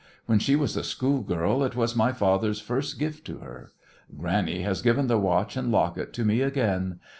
When 0.25 0.39
she 0.39 0.55
was 0.55 0.75
a 0.75 0.83
schoolgirl 0.83 1.63
it 1.63 1.75
was 1.75 1.95
my 1.95 2.11
father's 2.11 2.59
first 2.59 2.97
gift 2.97 3.23
to 3.27 3.37
her. 3.37 3.69
Granny 4.17 4.63
has 4.63 4.81
given 4.81 5.05
the 5.05 5.19
watch 5.19 5.55
and 5.55 5.71
locket 5.71 6.11
to 6.13 6.25
me 6.25 6.41
again. 6.41 6.99